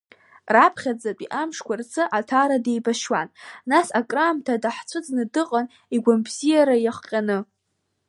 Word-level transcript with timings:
Раԥхьатәи 0.53 1.31
амшқәа 1.41 1.73
рзы 1.79 2.03
Аҭара 2.17 2.57
деибашьуан, 2.65 3.27
нас 3.69 3.87
акраамҭа 3.99 4.61
даҳцәыӡны 4.63 5.23
дыҟан 5.33 5.65
игәамбзиара 5.95 6.75
иахҟьаны. 6.79 7.37